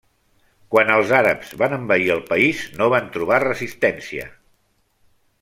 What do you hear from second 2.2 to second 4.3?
país no van trobar resistència.